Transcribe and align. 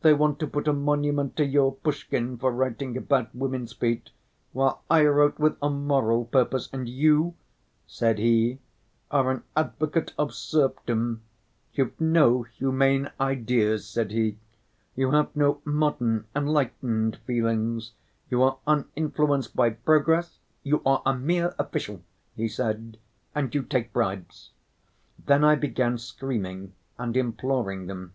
They 0.00 0.14
want 0.14 0.38
to 0.38 0.46
put 0.46 0.66
a 0.68 0.72
monument 0.72 1.36
to 1.36 1.44
your 1.44 1.74
Pushkin 1.74 2.38
for 2.38 2.50
writing 2.50 2.96
about 2.96 3.34
women's 3.34 3.74
feet, 3.74 4.08
while 4.54 4.82
I 4.88 5.04
wrote 5.04 5.38
with 5.38 5.58
a 5.60 5.68
moral 5.68 6.24
purpose, 6.24 6.70
and 6.72 6.88
you,' 6.88 7.34
said 7.86 8.18
he, 8.18 8.58
'are 9.10 9.30
an 9.30 9.42
advocate 9.54 10.14
of 10.16 10.32
serfdom. 10.32 11.20
You've 11.74 12.00
no 12.00 12.40
humane 12.44 13.10
ideas,' 13.20 13.86
said 13.86 14.12
he. 14.12 14.38
'You 14.94 15.10
have 15.10 15.36
no 15.36 15.60
modern 15.66 16.24
enlightened 16.34 17.18
feelings, 17.26 17.92
you 18.30 18.42
are 18.42 18.56
uninfluenced 18.66 19.54
by 19.54 19.68
progress, 19.68 20.38
you 20.62 20.80
are 20.86 21.02
a 21.04 21.12
mere 21.12 21.54
official,' 21.58 22.00
he 22.34 22.48
said, 22.48 22.96
'and 23.34 23.54
you 23.54 23.62
take 23.62 23.92
bribes.' 23.92 24.52
Then 25.22 25.44
I 25.44 25.54
began 25.54 25.98
screaming 25.98 26.72
and 26.96 27.14
imploring 27.14 27.88
them. 27.88 28.14